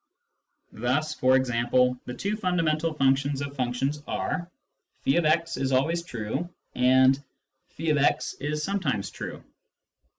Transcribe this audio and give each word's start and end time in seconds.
Thus, 0.73 1.13
for 1.13 1.35
example, 1.35 1.95
the 2.05 2.15
two 2.15 2.35
fundamental 2.35 2.91
functions 2.95 3.39
of 3.41 3.55
functions 3.55 4.01
are:" 4.07 4.49
<f>x 5.05 5.57
is 5.57 5.71
always 5.71 6.01
true" 6.01 6.49
and" 6.73 7.23
<f>x 7.77 8.33
is 8.39 8.63
sometimes 8.63 9.11
true." 9.11 9.43